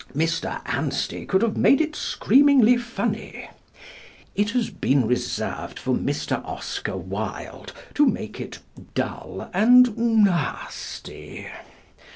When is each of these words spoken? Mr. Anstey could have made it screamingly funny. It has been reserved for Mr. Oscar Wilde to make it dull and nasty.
Mr. 0.15 0.59
Anstey 0.67 1.27
could 1.27 1.43
have 1.43 1.55
made 1.55 1.79
it 1.79 1.95
screamingly 1.95 2.75
funny. 2.75 3.47
It 4.33 4.49
has 4.49 4.71
been 4.71 5.05
reserved 5.05 5.77
for 5.77 5.93
Mr. 5.93 6.43
Oscar 6.43 6.97
Wilde 6.97 7.71
to 7.93 8.07
make 8.07 8.41
it 8.41 8.57
dull 8.95 9.51
and 9.53 9.95
nasty. 9.95 11.47